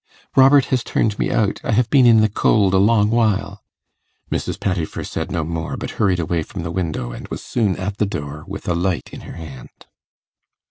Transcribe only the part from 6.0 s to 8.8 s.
hurried away from the window, and was soon at the door with a